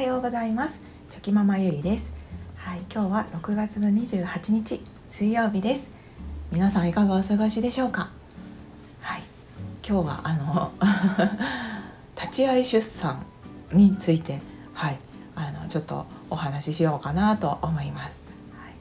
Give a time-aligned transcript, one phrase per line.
[0.00, 0.80] はようございます。
[1.10, 2.10] チョキママゆりです。
[2.56, 4.80] はい今日は6月の28日
[5.10, 5.86] 水曜日です。
[6.50, 8.08] 皆さんいかがお過ごしでしょうか？
[9.02, 9.22] はい
[9.86, 10.72] 今日はあの
[12.16, 13.26] 立ち会い出産
[13.74, 14.40] について
[14.72, 14.98] はい
[15.36, 18.74] あのちょっとお話ししようかなと思います、はい、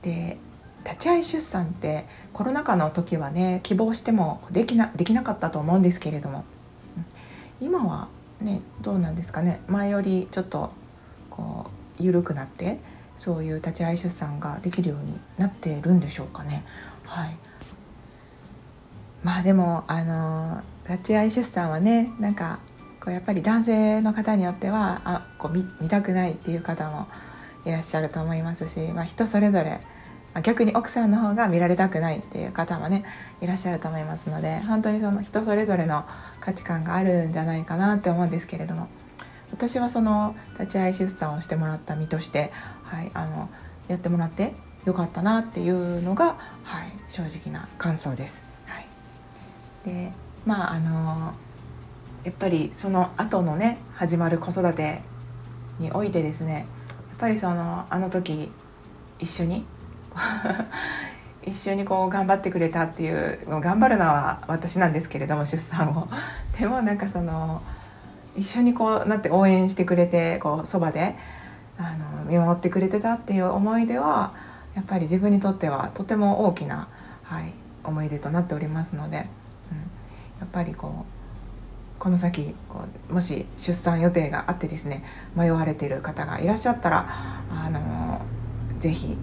[0.00, 0.38] で
[0.84, 6.46] 立ち会い出産ってコロナ禍の時はね希望してもできなできなかったと思うんですけれども。
[7.60, 8.06] 今は
[8.40, 10.70] ねどうなんですかね前よりちょっと
[11.30, 11.66] こ
[11.98, 12.78] う緩くなって
[13.16, 16.62] そういう立ち会い出産ができるようになっているんでしょうかね。
[17.04, 17.36] はい、
[19.24, 22.60] まあでもあの立ち会い出産はねなんか
[23.00, 27.08] こうやっぱり男性の方によってはあこう見見たくないっていう方も
[27.64, 29.80] いらっしゃると思いますし、まあ、人それぞれ
[30.42, 33.04] 逆に奥さんの方が見られたくないっていう方もね
[33.40, 36.04] いらっしゃると思いますので本当にその人それぞれの
[36.40, 38.88] 価値観があるんじゃないかなって思うんですけれども
[39.50, 42.52] 私はその立ち会い出産をしてもらった身として、
[42.84, 43.48] はい、あの
[43.88, 44.52] やってもらって
[44.84, 48.44] よかったなっていうのが、はい、正直な感想です。
[48.66, 48.86] はい、
[49.84, 50.12] で
[50.46, 51.34] まああの
[52.24, 55.02] やっぱりその後のね始まる子育て
[55.78, 56.64] においてですねやっ
[57.18, 58.50] ぱりそのあの時
[59.18, 59.64] 一緒に
[61.44, 66.08] 一緒にこう頑張ってくれたっていう頑張るのは私なんですけれども出産を。
[66.58, 67.62] でもなんかその
[68.36, 71.16] 一緒にこうなって応援してくれてこうそばで
[71.78, 74.32] あの見守ってくれてたっていう思い出は
[74.74, 76.88] やっぱり自分にとってはとても大きな、
[77.24, 77.52] はい、
[77.84, 79.26] 思い出となっておりますので、うん、や
[80.44, 81.18] っぱりこう
[81.98, 87.06] この先こうもし出産予定があってですね迷われている方がいらっしゃったら
[87.50, 88.20] あの
[88.78, 89.16] 是非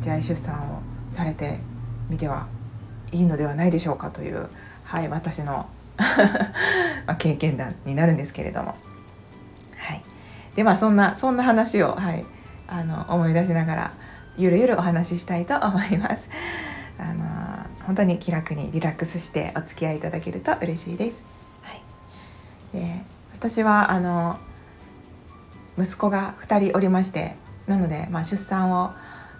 [0.00, 0.80] 立ち会い出産を
[1.12, 1.58] されて
[2.08, 2.48] みては
[3.12, 4.48] いいのではないでしょうかという、
[4.84, 5.68] はい、私の
[7.06, 8.74] ま経験談になるんですけれども。
[9.76, 10.02] はい、
[10.56, 12.24] でまあそんなそんな話を、はい、
[12.66, 13.92] あの思い出しながら
[14.38, 16.28] ゆるゆるお話ししたいと思います。
[16.98, 17.24] あの
[17.86, 21.16] 本当に気楽にリラックスしてお付き合いいただけると嬉しいです。
[21.62, 21.82] はい、
[22.72, 23.02] で
[23.34, 24.38] 私はあの
[25.78, 27.36] 息子が2人おりまして
[27.66, 28.92] なので、まあ、出産を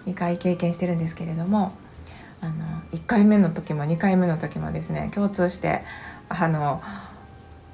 [0.05, 1.73] 2回経験してるんですけれども
[2.41, 2.53] あの
[2.91, 5.83] 1回目の時も2回目の時もですね共通して
[6.29, 6.81] あの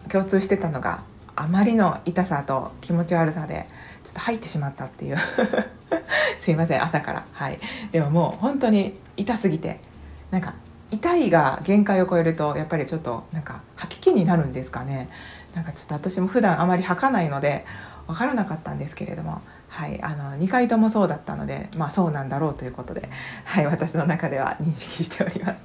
[0.10, 1.04] 共通してたのが
[1.36, 3.68] あまりの痛さと気持ち悪さで
[4.04, 5.18] ちょっと入ってしまったっていう。
[6.40, 7.26] すいません朝から。
[7.34, 7.60] はい。
[7.92, 9.80] でももう本当に痛すぎて
[10.32, 10.56] なんか
[10.92, 15.10] 痛いが限界を超えるとやっぱりちょっとなんか吐き気になるんですかね。
[15.54, 17.66] なんかちょっと私も普段あまり吐かないので
[18.07, 23.09] 分からなかったんですけれどもはい、あの2回ともそうだったので、まあ、そうなんだろうということで、
[23.45, 25.59] はい、私の中では認識しております。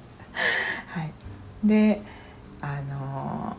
[0.89, 1.11] はい、
[1.63, 2.01] で
[2.61, 3.57] あの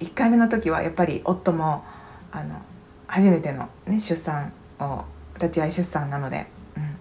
[0.00, 1.84] 1回目の時はやっぱり夫も
[2.32, 2.56] あの
[3.06, 5.04] 初めての、ね、出産を
[5.34, 6.96] 立ち会い出産なので,、うん、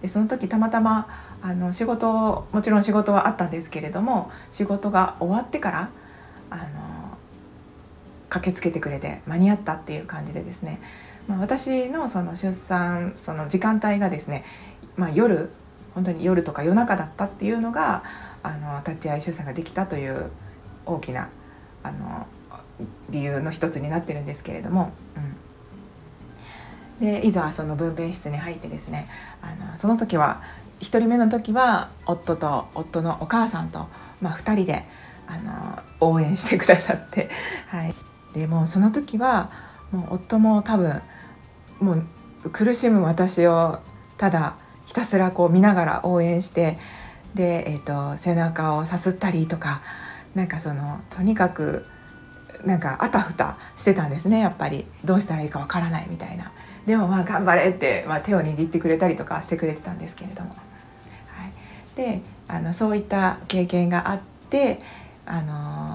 [0.00, 1.08] でその時たまたま
[1.42, 5.90] あの仕事もちろん仕事はあったんですけれども仕事が終わってから
[6.50, 6.62] あの
[8.36, 10.80] 駆けつけてくれて間に合ったっていう感じでですね。
[11.28, 14.44] まあ、私のその出産その時間帯がですね、
[14.96, 15.50] まあ、夜
[15.94, 18.04] 本当に夜とか夜中だったっていうのが
[18.42, 20.30] あの立ち会い出産ができたという
[20.84, 21.30] 大きな
[21.82, 22.26] あの
[23.10, 24.92] 理由の一つになってるんですけれども、
[27.00, 29.08] うん、でいざその分娩室に入ってですね
[29.42, 30.42] あのその時は
[30.80, 33.88] 1人目の時は夫と夫のお母さんと、
[34.20, 34.84] まあ、2人で
[35.26, 37.30] あの応援してくださって、
[37.68, 37.94] はい、
[38.36, 39.50] でもその時は
[39.90, 41.00] もう夫も多分
[41.80, 41.94] も
[42.44, 43.80] う苦しむ私を
[44.18, 46.78] ただひたすらこう見ながら応援して
[47.34, 49.80] で、えーと、背中をさすったりとか
[50.34, 51.86] なんかそのとにかく
[52.64, 54.86] なんかあたふたしてたんですねやっぱり。
[55.04, 56.52] どうしたらいいかわからないみたいな。
[56.84, 60.54] でもまあ頑張れって、まあ、手を握ってくれたりとかしてくれてたんですけれども、は
[61.46, 64.20] い、であのそういった経験があっ
[64.50, 64.80] て
[65.26, 65.85] あの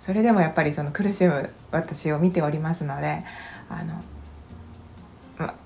[0.00, 3.22] それでもやっぱりその苦しむ私を見ておりますので
[3.68, 4.02] あの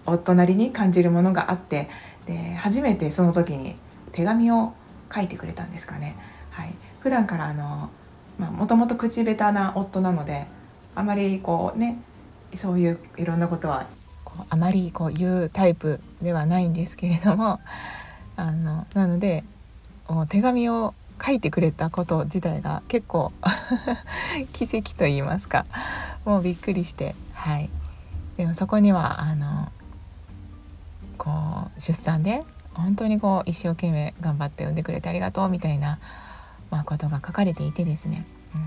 [0.05, 1.89] 夫なりに感じるものがあって
[2.27, 3.77] で初めてその時に
[4.13, 4.75] 手紙を
[5.13, 6.17] 書いてくれたんですかね。
[6.51, 7.91] はい、普段からあの
[8.39, 10.47] もともと口下手な夫なので
[10.95, 11.99] あまりこうね
[12.57, 13.87] そういういろんなことは
[14.51, 17.61] あまりこう言うタイプではないんですけれども
[18.37, 19.45] あのなので
[20.29, 20.95] 手紙を
[21.25, 23.33] 書いてくれたこと自体が結構
[24.53, 25.67] 奇跡と言いますか。
[26.25, 27.15] もうびっくりして。
[27.33, 27.71] はい。
[28.37, 29.71] でもそこにはあの
[31.19, 31.31] こ
[31.77, 32.43] う出産で
[32.75, 35.99] 本当にこう一生懸命頑張って産んでくれてありがとうみたいな、
[36.71, 38.61] まあ、ことが書かれていてですね、うん、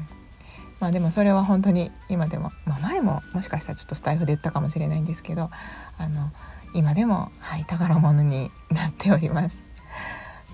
[0.80, 5.50] まあでもそれは本当に今でも、まあ、前ももしかしたらちょっとスタイフで言ったかもしれないんですけど
[5.98, 6.32] あの
[6.74, 9.67] 今でも、はい、宝物になっております。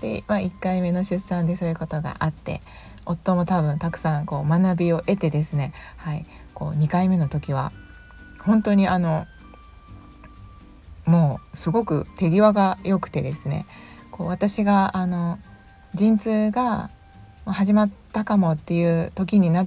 [0.00, 2.60] で、まあ、1回目の出産でそういうことがあって
[3.06, 7.72] 夫も多分たくさんこう学びを得てですね、はい、こう2回目の時は
[8.38, 9.26] 本当にあの
[11.04, 13.64] もうすごく手際が良くてですね
[14.10, 15.38] こう私があの
[15.94, 16.90] 陣痛が
[17.46, 19.66] 始まったかもっていう時になっ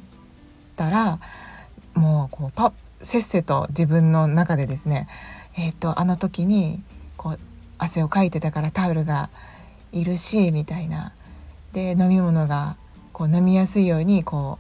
[0.76, 1.20] たら
[1.94, 5.08] もうこうパせっせと自分の中でですね
[5.60, 6.84] えーと、あの時に
[7.18, 7.40] こう
[7.80, 9.32] 汗をかいてたからタオルが
[9.92, 11.14] いるしみたいな。
[11.74, 12.76] で飲み物が
[13.14, 14.58] こう飲みやすいようにこ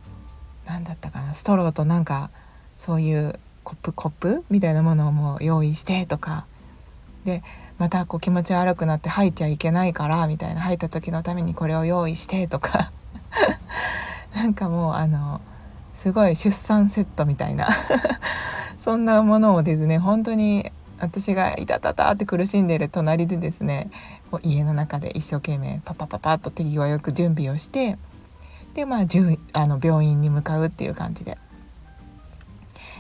[0.66, 2.30] う何だったかなストローとなんか
[2.78, 6.46] そういうコップコップみたいなものをもう用意してとか。
[7.26, 7.44] で
[7.78, 10.62] またこう気持ち悪くなって吐いちゃいけないからみたいな。
[10.62, 12.92] 吐いた時のためにこれを用意してとか。
[14.34, 15.42] なんかもうあの
[15.96, 17.68] すごい出産セットみたいな。
[18.80, 23.90] そんなものをですね本当に私がいたたたって苦しんでる隣でですね
[24.32, 27.98] こう家の中で一生懸命パパパパッと手際よく準備をして
[28.74, 29.06] でまあ
[29.54, 31.38] あの病院に向かうっていう感じで。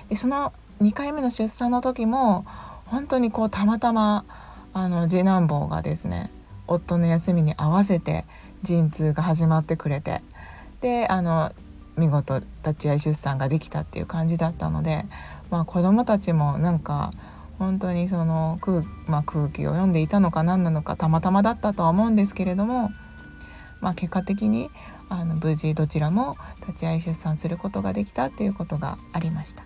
[0.09, 2.45] でその2回目の出産の時も
[2.85, 4.25] 本当にこうたまたま
[4.73, 6.29] あの次男坊がですね
[6.67, 8.25] 夫の休みに合わせて
[8.63, 10.21] 陣痛が始まってくれて
[10.81, 11.51] であの
[11.97, 15.05] 見事立ち会い出産ができたっていう感じだったので、
[15.49, 17.11] まあ、子どもたちもなんか
[17.59, 22.91] 本当にその空,、まあ、空気を読んでいたのか何なのかたまたまだったとは思うんですけれども、
[23.81, 24.69] まあ、結果的に
[25.09, 29.63] あの無事どちらも立ち会い出産することができたっていうことがありました。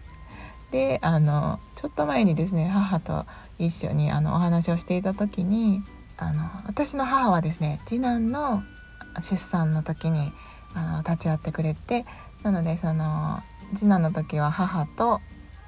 [0.71, 3.25] であのちょっと前にですね母と
[3.59, 5.83] 一緒にあのお話をしていた時に
[6.17, 8.63] あの私の母はですね次男の
[9.17, 10.31] 出産の時に
[10.73, 12.05] あの立ち会ってくれて
[12.43, 13.41] なのでその
[13.75, 15.19] 次男の時は母と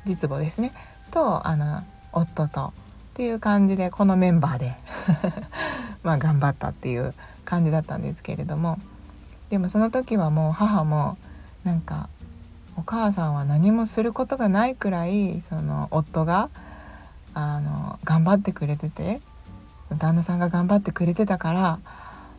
[0.05, 0.71] 実母ですね
[1.11, 2.73] とあの夫と
[3.13, 4.75] っていう感じでこのメンバーで
[6.03, 7.13] まあ頑張ったっていう
[7.45, 8.79] 感じだったんですけれども。
[9.49, 11.15] でもその時はもう母も
[11.63, 12.09] なんか
[12.75, 16.49] お母さんは何もすることがないくらいその夫が
[17.35, 19.21] あの頑張ってくれてて
[19.99, 21.79] 旦那さんが頑張ってくれてたから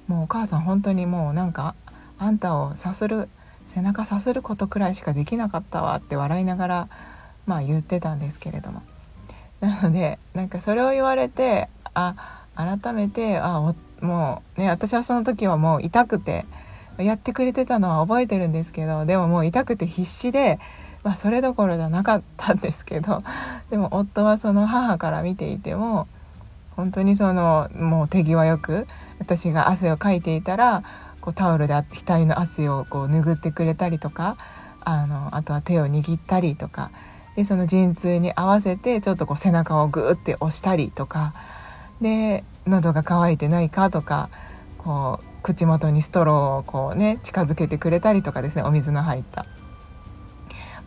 [0.09, 1.77] もうお母さん本当にもうなんか
[2.19, 3.29] あんたをさする
[3.67, 6.89] 背中さすることくらいしかできなかったわって笑いながら
[7.47, 8.83] まあ言ってたんですけれども。
[9.65, 12.15] なのでなんかそれを言われてあ
[12.55, 16.45] 改めてあもうね私はその時はもう痛くて
[16.99, 20.61] やってくれてたのは覚えてるんですけどでももう痛くて必死で、
[21.03, 23.23] まあ、それどころじゃなかったんですけど
[23.71, 26.07] でも夫はその母から見ていても
[26.77, 28.87] 本当にそのもう手際よく
[29.19, 30.83] 私が汗をかいていたら
[31.21, 34.37] こうタオルで額の汗をこう拭ってくれたりとか
[34.85, 36.91] あのあとは手を握ったりとか
[37.37, 41.35] でその陣痛に合わせてちょっとこう背中をグーって押したりとか
[42.01, 44.31] で喉が渇いてないかとか
[44.79, 49.47] こう口元にストローをこうね近づけてくれたりとかですねお水の入った。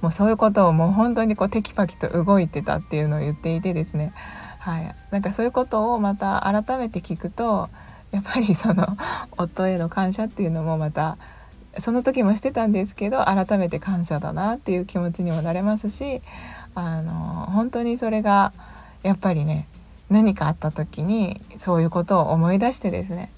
[0.01, 4.13] もうそういうことをもう本当にこうテキパキと動いてたっていうのを言っていてですね。
[4.59, 4.95] はい。
[5.11, 7.69] なんかそういうことをまた改めて聞くと
[8.11, 8.97] やっぱりその
[9.37, 11.17] 夫への感謝っていうのもまた
[11.79, 16.21] その時もしてたんですけど改めて感謝だなっていう気持ちにもなれますし
[16.75, 18.53] あの本当にそれが
[19.03, 19.67] やっぱりね
[20.09, 23.31] 何かあった時にそういうことを思い出してですね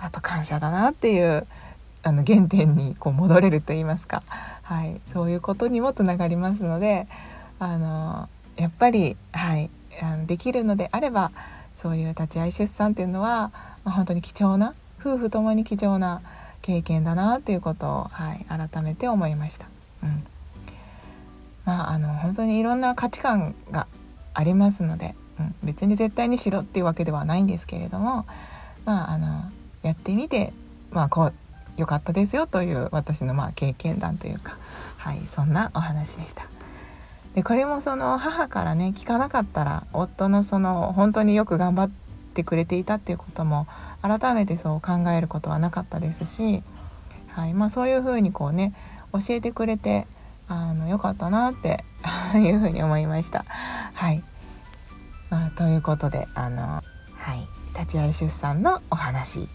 [0.00, 1.46] やっぱ感謝だなっていう
[2.02, 4.22] あの原点にこう戻れると言いますか、
[4.62, 7.06] はい、そういうことにもつながりますので
[7.58, 9.70] あのやっぱり、はい、
[10.02, 11.32] あのできるのであれば
[11.74, 13.52] そういう立ち会い出産っていうのは、
[13.84, 16.20] まあ、本当に貴重な夫婦ともに貴重な
[16.62, 19.66] 経験だなっていうことを、はい、改めて思いました。
[20.02, 20.24] うん
[21.64, 23.86] まあ、あの本当にいろんな価値観が
[24.32, 28.26] ありますので、うん、別に絶対にしろっていうわけではないんですけれども、
[28.86, 29.50] まあ、あの
[29.82, 30.54] やってみて、
[30.90, 31.34] まあ、こう
[31.76, 34.56] 良かったですよという私のまあ経験談というか、
[34.96, 36.46] はい、そんなお話でした。
[37.34, 41.90] でこれもその母からね聞かなかったら夫のその本当によく頑張
[42.38, 43.66] ってくれていたっていうことも
[44.00, 46.62] 改めてそう考えることはなかったですし、
[47.28, 48.74] はいまあ、そういうふうにこうね
[49.12, 50.06] 教えてくれて
[50.46, 51.84] あのよかったなって
[52.38, 53.44] いうふうに思いました。
[53.94, 54.22] はい
[55.30, 56.82] まあ、ということであの、は
[57.34, 59.48] い、立ち会い出産のお話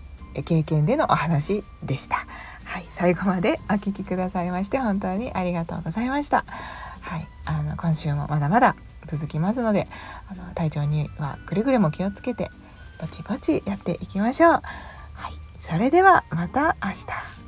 [0.44, 2.28] 経験でのお話でした。
[2.66, 6.44] はい、最後までお聴きくださいまして本当にありがとうございました。
[7.00, 8.76] はい、あの今週もまだまだ
[9.06, 9.88] 続きますので
[10.30, 12.52] あの体調にはくれぐれも気をつけて
[13.04, 14.52] ぼちぼちやっていきましょう。
[14.52, 14.62] は
[15.30, 17.43] い、それではまた明日。